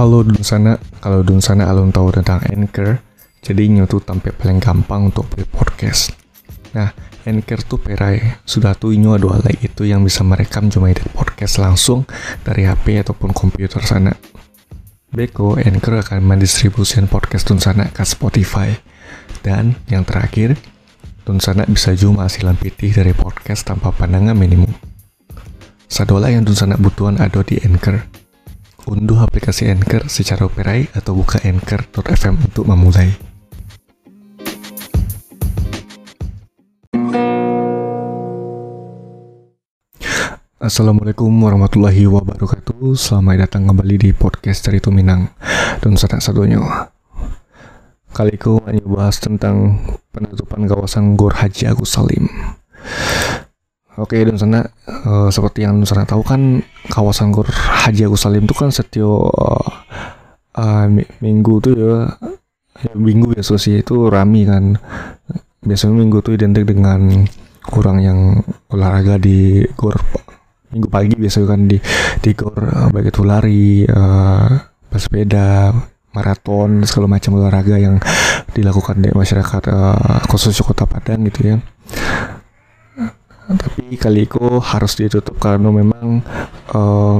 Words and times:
Halo 0.00 0.24
dun 0.24 0.40
sana, 0.40 0.80
kalau 1.04 1.20
dun 1.20 1.44
sana 1.44 1.68
alun 1.68 1.92
tahu 1.92 2.08
tentang 2.08 2.40
Anchor, 2.48 3.04
jadi 3.44 3.84
tuh 3.84 4.00
tampil 4.00 4.32
paling 4.32 4.56
gampang 4.56 5.12
untuk 5.12 5.28
buat 5.28 5.44
podcast. 5.52 6.16
Nah, 6.72 6.88
Anchor 7.28 7.60
tuh 7.68 7.76
perai, 7.76 8.40
sudah 8.48 8.72
tuh 8.72 8.96
inyo 8.96 9.20
ada 9.20 9.28
alat 9.28 9.60
itu 9.60 9.84
yang 9.84 10.00
bisa 10.00 10.24
merekam 10.24 10.72
cuma 10.72 10.88
edit 10.88 11.04
podcast 11.12 11.60
langsung 11.60 12.08
dari 12.40 12.64
HP 12.64 13.04
ataupun 13.04 13.36
komputer 13.36 13.84
sana. 13.84 14.16
Beko, 15.12 15.60
Anchor 15.60 16.00
akan 16.00 16.24
mendistribusikan 16.24 17.04
podcast 17.04 17.52
Dun 17.52 17.60
Sana 17.60 17.92
ke 17.92 18.00
Spotify. 18.00 18.72
Dan 19.44 19.76
yang 19.92 20.08
terakhir, 20.08 20.56
Dun 21.28 21.44
Sana 21.44 21.68
bisa 21.68 21.92
cuma 21.92 22.24
hasilan 22.24 22.56
pitih 22.56 22.96
dari 22.96 23.12
podcast 23.12 23.68
tanpa 23.68 23.92
pandangan 23.92 24.32
minimum. 24.32 24.72
Sadola 25.92 26.32
yang 26.32 26.48
Dun 26.48 26.56
Sana 26.56 26.80
butuhan 26.80 27.20
ada 27.20 27.44
di 27.44 27.60
Anchor. 27.60 28.19
Unduh 28.88 29.20
aplikasi 29.20 29.68
Anchor 29.68 30.08
secara 30.08 30.48
operai 30.48 30.88
atau 30.96 31.12
buka 31.12 31.36
anchor.fm 31.44 32.48
untuk 32.48 32.64
memulai. 32.64 33.12
Assalamualaikum 40.56 41.28
warahmatullahi 41.28 42.08
wabarakatuh. 42.08 42.96
Selamat 42.96 43.44
datang 43.48 43.68
kembali 43.68 43.96
di 44.00 44.10
podcast 44.16 44.64
dari 44.64 44.80
Tuminang 44.80 45.32
Dan 45.80 45.96
sanak 45.96 46.24
satunya 46.24 46.60
Kali 48.12 48.36
ini 48.36 48.80
mau 48.84 49.00
bahas 49.00 49.16
tentang 49.20 49.80
penutupan 50.12 50.68
kawasan 50.68 51.16
Gor 51.16 51.36
Haji 51.40 51.68
Agus 51.68 51.96
Salim 51.96 52.28
Oke 54.00 54.24
dan 54.24 54.40
sana 54.40 54.64
uh, 54.88 55.28
seperti 55.28 55.68
yang 55.68 55.84
sana 55.84 56.08
tahu 56.08 56.24
kan 56.24 56.64
kawasan 56.88 57.36
Gor 57.36 57.44
Haji 57.52 58.08
Agus 58.08 58.24
Salim 58.24 58.48
itu 58.48 58.56
kan 58.56 58.72
setiap 58.72 59.28
uh, 59.28 59.68
uh, 60.56 60.86
minggu 61.20 61.60
tuh 61.60 61.72
ya, 61.76 61.94
ya 62.80 62.92
minggu 62.96 63.36
biasa 63.36 63.60
sih 63.60 63.84
itu 63.84 64.08
rami 64.08 64.48
kan. 64.48 64.80
Biasanya 65.60 66.00
minggu 66.00 66.24
tuh 66.24 66.40
identik 66.40 66.64
dengan 66.64 67.28
kurang 67.68 68.00
yang 68.00 68.40
olahraga 68.72 69.20
di 69.20 69.68
Gor 69.76 70.00
minggu 70.70 70.86
pagi 70.86 71.14
biasanya 71.18 71.46
kan 71.50 71.60
di 71.66 71.76
di 72.22 72.30
gor 72.32 72.54
uh, 72.62 72.88
baik 72.94 73.10
itu 73.10 73.22
lari 73.26 73.82
uh, 73.90 74.46
bersepeda 74.86 75.74
maraton 76.14 76.86
segala 76.86 77.18
macam 77.18 77.38
olahraga 77.38 77.74
yang 77.78 77.98
dilakukan 78.54 79.02
di 79.02 79.10
masyarakat 79.10 79.62
uh, 79.70 80.22
khususnya 80.30 80.62
kota 80.62 80.86
Padang 80.86 81.26
gitu 81.26 81.54
ya 81.54 81.56
tapi 83.58 83.98
kali 83.98 84.30
itu 84.30 84.42
harus 84.62 84.92
ditutup 84.94 85.34
karena 85.42 85.70
memang 85.74 86.22
uh, 86.70 87.18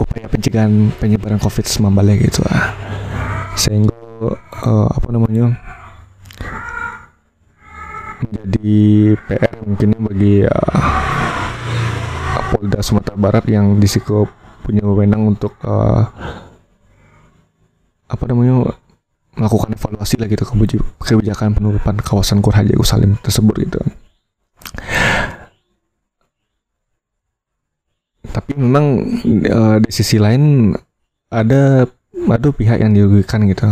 upaya 0.00 0.26
pencegahan 0.26 0.90
penyebaran 0.98 1.38
COVID-19 1.38 1.94
gitu 2.26 2.40
lah 2.42 2.74
sehingga 3.54 3.94
uh, 4.64 4.88
apa 4.90 5.08
namanya 5.12 5.54
menjadi 8.20 8.78
PR 9.28 9.52
mungkin 9.62 9.88
bagi 10.10 10.34
uh, 10.44 10.82
Polda 12.50 12.82
Sumatera 12.82 13.14
Barat 13.14 13.44
yang 13.46 13.78
disiko 13.78 14.26
punya 14.66 14.82
wewenang 14.82 15.36
untuk 15.36 15.54
uh, 15.62 16.02
apa 18.10 18.24
namanya 18.26 18.74
melakukan 19.38 19.72
evaluasi 19.72 20.18
lah 20.18 20.26
gitu 20.26 20.42
kebijakan 20.98 21.54
penutupan 21.54 21.96
kawasan 22.02 22.42
Kur 22.42 22.58
Haji 22.58 22.74
Salim 22.82 23.14
tersebut 23.22 23.54
gitu. 23.62 23.80
Tapi 28.50 28.66
memang 28.66 29.06
uh, 29.46 29.78
di 29.78 29.94
sisi 29.94 30.18
lain 30.18 30.74
ada 31.30 31.86
ada 32.26 32.48
pihak 32.50 32.82
yang 32.82 32.90
dirugikan 32.90 33.46
gitu. 33.46 33.62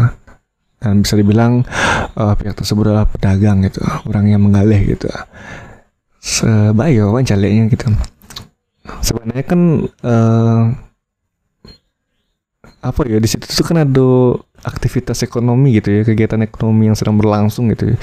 Dan 0.78 1.02
bisa 1.02 1.18
dibilang 1.18 1.66
uh, 2.14 2.38
pihak 2.38 2.54
tersebut 2.54 2.86
adalah 2.86 3.10
pedagang 3.10 3.66
gitu 3.66 3.82
orang 4.06 4.30
yang 4.30 4.38
menggalih 4.38 4.78
gitu. 4.94 5.10
Kan 7.10 7.26
calegnya 7.26 7.66
gitu. 7.74 7.90
Sebenarnya 9.02 9.44
kan 9.50 9.60
uh, 10.06 10.70
apa 12.78 13.02
ya 13.10 13.18
di 13.18 13.26
situ 13.26 13.42
tuh 13.42 13.66
kan 13.66 13.82
ada 13.82 14.38
aktivitas 14.58 15.22
ekonomi 15.22 15.78
gitu 15.78 15.90
ya 15.90 16.02
kegiatan 16.02 16.42
ekonomi 16.42 16.90
yang 16.90 16.98
sedang 16.98 17.14
berlangsung 17.14 17.70
gitu 17.74 17.94
ya. 17.94 17.96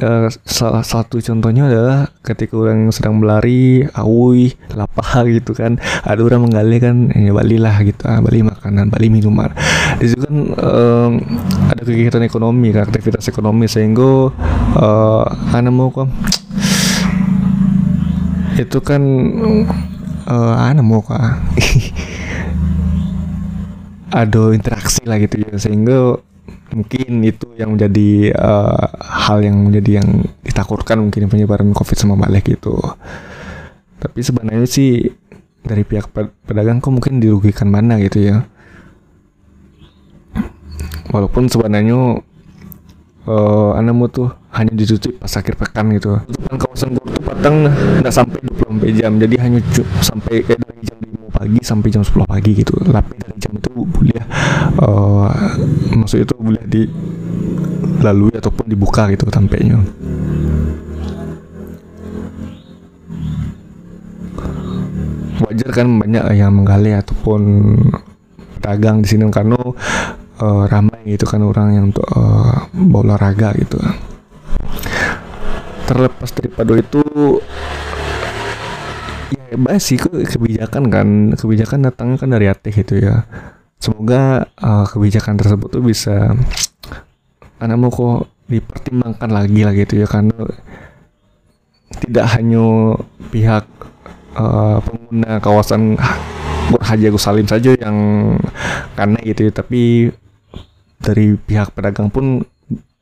Uh, 0.00 0.28
salah 0.48 0.80
satu 0.80 1.20
contohnya 1.20 1.68
adalah 1.68 2.08
ketika 2.24 2.56
orang 2.56 2.88
yang 2.88 2.92
sedang 2.92 3.20
berlari 3.20 3.84
awi 3.96 4.56
lapar 4.72 5.28
gitu 5.28 5.52
kan. 5.52 5.76
Ada 6.04 6.20
orang 6.24 6.48
menggali 6.48 6.76
kan 6.80 7.12
ya 7.12 7.32
Bali 7.36 7.56
lah 7.60 7.76
gitu. 7.84 8.00
Ah, 8.08 8.20
Bali 8.24 8.40
makanan 8.44 8.88
Bali 8.88 9.08
minuman. 9.12 9.52
Di 10.00 10.08
situ 10.08 10.24
kan 10.24 10.36
um, 10.56 11.12
ada 11.68 11.82
kegiatan 11.84 12.24
ekonomi 12.24 12.72
kan 12.72 12.88
aktivitas 12.88 13.28
ekonomi 13.28 13.68
sehingga 13.68 14.32
uh, 14.76 15.24
anak 15.52 15.72
mau 15.72 15.92
kok 15.92 16.08
itu 18.60 18.78
kan 18.84 19.00
uh, 20.28 20.66
anu 20.68 20.84
mau 20.84 21.00
kah 21.00 21.40
ada 24.10 24.52
interaksi 24.52 25.02
lah 25.06 25.16
gitu 25.22 25.40
ya. 25.40 25.54
Sehingga 25.56 26.18
mungkin 26.70 27.22
itu 27.26 27.46
yang 27.58 27.74
menjadi 27.74 28.34
uh, 28.34 28.86
hal 29.00 29.42
yang 29.42 29.70
menjadi 29.70 30.02
yang 30.02 30.08
ditakutkan 30.42 31.02
mungkin 31.02 31.30
penyebaran 31.30 31.70
covid 31.74 31.96
sama 31.98 32.14
balik 32.18 32.50
gitu. 32.50 32.78
Tapi 34.00 34.20
sebenarnya 34.22 34.66
sih 34.66 35.10
dari 35.60 35.84
pihak 35.84 36.10
pedagang 36.46 36.80
kok 36.80 36.94
mungkin 36.94 37.20
dirugikan 37.20 37.68
mana 37.68 38.00
gitu 38.00 38.18
ya. 38.22 38.36
Walaupun 41.10 41.50
sebenarnya 41.50 42.22
uh, 43.26 43.70
anamu 43.76 44.06
tuh 44.08 44.30
hanya 44.50 44.74
ditutup 44.74 45.14
pas 45.20 45.30
akhir 45.30 45.54
pekan 45.58 45.90
gitu. 45.94 46.18
Tutupan 46.26 46.56
kawasan 46.58 46.88
Bogor 46.96 47.10
tuh 47.14 47.22
Padang 47.22 47.56
nggak 48.02 48.14
sampai 48.14 48.38
24 48.66 48.98
jam 48.98 49.12
jadi 49.20 49.36
hanya 49.38 49.60
sampai 50.02 50.42
eh, 50.42 50.58
dari 50.58 50.80
jam 50.82 50.98
5 50.98 51.19
pagi 51.40 51.56
sampai 51.64 51.88
jam 51.88 52.04
10 52.04 52.28
pagi 52.28 52.52
gitu. 52.52 52.76
Tapi 52.76 53.16
dari 53.16 53.38
jam 53.40 53.56
itu 53.56 53.72
boleh 53.72 54.20
uh, 54.84 55.32
maksud 55.96 56.20
itu 56.20 56.36
boleh 56.36 56.60
di 56.68 56.84
lalui 58.04 58.36
ataupun 58.36 58.68
dibuka 58.68 59.08
gitu 59.08 59.24
tampaknya. 59.32 59.80
Wajar 65.40 65.70
kan 65.72 65.88
banyak 65.88 66.24
yang 66.36 66.52
menggali 66.52 66.92
ataupun 66.92 67.40
pedagang 68.60 69.00
di 69.00 69.08
sini 69.08 69.24
karena 69.32 69.56
uh, 70.44 70.62
ramai 70.68 71.08
gitu 71.08 71.24
kan 71.24 71.40
orang 71.40 71.72
yang 71.72 71.84
untuk 71.88 72.04
uh, 72.12 72.68
olahraga 72.76 73.56
gitu. 73.56 73.80
Terlepas 75.88 76.36
daripada 76.36 76.76
itu 76.76 77.00
baik 79.56 79.82
sih 79.82 79.98
kebijakan 80.02 80.92
kan 80.92 81.08
kebijakan 81.34 81.88
datangnya 81.88 82.16
kan 82.20 82.30
dari 82.30 82.46
hati 82.46 82.70
gitu 82.70 83.00
ya 83.00 83.26
semoga 83.80 84.46
uh, 84.60 84.84
kebijakan 84.86 85.40
tersebut 85.40 85.68
tuh 85.72 85.82
bisa 85.82 86.36
karena 87.56 87.74
mau 87.76 87.88
kok 87.88 88.28
dipertimbangkan 88.50 89.30
lagi 89.30 89.60
lah 89.62 89.72
gitu 89.72 90.00
ya 90.00 90.06
karena 90.10 90.36
tidak 92.02 92.26
hanya 92.38 92.96
pihak 93.30 93.64
uh, 94.36 94.78
pengguna 94.84 95.42
kawasan 95.42 95.98
Haji 96.70 97.10
Agus 97.10 97.26
Salim 97.26 97.46
saja 97.50 97.74
yang 97.74 97.96
karena 98.94 99.18
gitu 99.26 99.50
ya 99.50 99.52
tapi 99.54 100.12
dari 101.00 101.34
pihak 101.34 101.74
pedagang 101.74 102.12
pun 102.12 102.44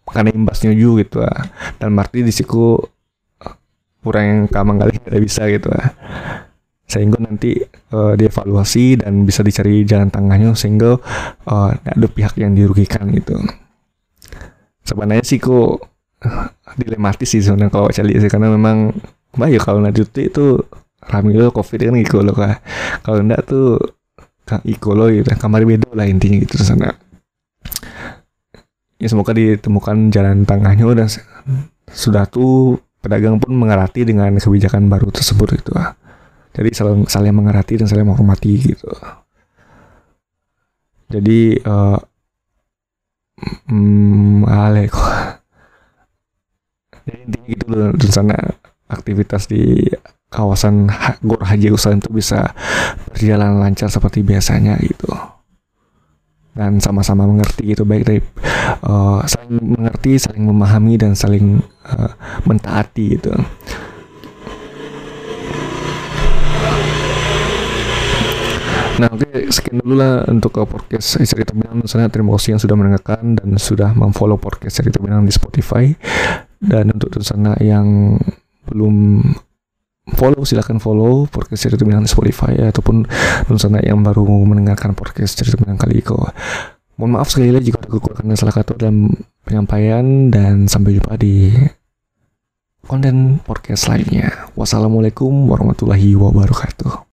karena 0.08 0.32
imbasnya 0.32 0.72
juga 0.72 1.04
gitu 1.04 1.16
lah. 1.20 1.44
dan 1.76 1.92
Marti 1.92 2.24
di 2.24 2.32
siku 2.32 2.80
kurang 4.04 4.24
yang 4.24 4.40
kamang 4.50 4.78
kali 4.78 4.98
tidak 4.98 5.20
bisa 5.22 5.42
gitu. 5.50 5.68
Lah. 5.70 5.88
sehingga 6.88 7.20
nanti 7.20 7.60
uh, 7.92 8.16
dievaluasi 8.16 9.04
dan 9.04 9.28
bisa 9.28 9.44
dicari 9.44 9.84
jalan 9.84 10.08
tengahnya 10.08 10.56
sehingga 10.56 10.96
uh, 11.44 11.70
ada 11.76 12.08
pihak 12.08 12.40
yang 12.40 12.56
dirugikan 12.56 13.12
gitu. 13.12 13.36
Sebenarnya 14.88 15.20
sih 15.20 15.36
kok 15.36 15.84
dilematis 16.80 17.28
sih 17.28 17.44
sebenarnya 17.44 17.68
kalau 17.68 17.92
cari 17.92 18.16
sih. 18.16 18.32
Karena 18.32 18.48
memang 18.48 18.96
baik 19.36 19.68
kalau 19.68 19.84
nanti 19.84 20.00
itu 20.00 20.64
rame 21.04 21.36
lo 21.36 21.52
covid 21.52 21.92
kan 21.92 21.96
iko 22.00 22.24
lo 22.24 22.32
kah 22.32 22.56
kalau 23.04 23.20
enggak 23.20 23.44
tuh 23.44 23.76
iko 24.64 24.96
lo 24.96 25.12
gitu. 25.12 25.28
Kamar 25.36 25.68
beda 25.68 25.92
lah 25.92 26.08
intinya 26.08 26.40
gitu 26.40 26.56
sana. 26.64 26.96
Ya 28.96 29.12
semoga 29.12 29.36
ditemukan 29.36 30.08
jalan 30.08 30.48
tengahnya 30.48 30.88
dan 30.96 31.08
sudah 31.92 32.24
tuh 32.24 32.80
pedagang 32.98 33.38
pun 33.38 33.54
mengerti 33.54 34.02
dengan 34.02 34.34
kebijakan 34.36 34.90
baru 34.90 35.08
tersebut 35.14 35.48
gitu. 35.58 35.72
Jadi 36.58 36.68
saling 36.74 37.06
saling 37.06 37.34
mengerti 37.34 37.78
dan 37.78 37.86
saling 37.86 38.06
menghormati 38.08 38.52
gitu. 38.74 38.90
Jadi 41.08 41.56
uh, 41.64 41.98
hmm, 43.70 44.44
ale 44.44 44.90
kok. 44.90 45.08
Jadi 47.08 47.18
intinya 47.24 47.46
gitu 47.48 47.64
loh 47.72 47.90
di 47.96 48.08
sana 48.12 48.36
aktivitas 48.88 49.48
di 49.48 49.88
kawasan 50.28 50.92
Gor 51.24 51.40
Haji 51.40 51.72
Usain 51.72 52.00
itu 52.00 52.12
bisa 52.12 52.52
berjalan 53.08 53.60
lancar 53.60 53.88
seperti 53.88 54.20
biasanya 54.20 54.76
gitu. 54.80 55.08
Dan 56.58 56.82
sama-sama 56.82 57.22
mengerti 57.22 57.70
gitu 57.70 57.86
baik 57.86 58.02
dari 58.02 58.18
uh, 58.82 59.22
saling 59.22 59.62
mengerti 59.62 60.18
saling 60.18 60.42
memahami 60.42 60.98
dan 60.98 61.14
saling 61.14 61.62
uh, 61.86 62.10
mentaati 62.42 63.14
gitu. 63.14 63.30
Nah 68.98 69.06
oke 69.14 69.30
okay, 69.30 69.46
sekian 69.54 69.78
dulu 69.78 69.94
lah 69.94 70.26
untuk 70.26 70.58
uh, 70.58 70.66
podcast 70.66 71.22
cerita 71.22 71.54
Minang 71.54 71.86
Sana 71.86 72.10
terima 72.10 72.34
kasih 72.34 72.58
yang 72.58 72.62
sudah 72.66 72.74
mendengarkan 72.74 73.38
dan 73.38 73.54
sudah 73.54 73.94
memfollow 73.94 74.34
podcast 74.34 74.82
cerita 74.82 74.98
Minang 74.98 75.22
di 75.22 75.30
Spotify. 75.30 75.94
Dan 76.58 76.90
untuk 76.90 77.14
sana 77.22 77.54
yang 77.62 78.18
belum 78.66 79.22
follow 80.16 80.46
silahkan 80.46 80.80
follow 80.80 81.28
podcast 81.28 81.68
cerita 81.68 81.84
Minang 81.84 82.06
di 82.06 82.10
Spotify 82.10 82.56
ya, 82.56 82.72
ataupun 82.72 83.04
sana 83.60 83.82
yang 83.82 84.00
baru 84.00 84.24
mendengarkan 84.24 84.96
podcast 84.96 85.36
cerita 85.36 85.60
Minang 85.60 85.76
kali 85.76 86.00
itu 86.00 86.16
mohon 86.98 87.14
maaf 87.14 87.30
sekali 87.30 87.54
lagi 87.54 87.70
jika 87.70 87.78
ada 87.78 87.90
kekurangan 87.94 88.34
salah 88.34 88.54
kata 88.54 88.74
dalam 88.74 89.14
penyampaian 89.46 90.34
dan 90.34 90.66
sampai 90.66 90.98
jumpa 90.98 91.14
di 91.14 91.54
konten 92.88 93.38
podcast 93.44 93.86
lainnya. 93.86 94.50
Wassalamualaikum 94.58 95.30
warahmatullahi 95.46 96.16
wabarakatuh 96.18 97.06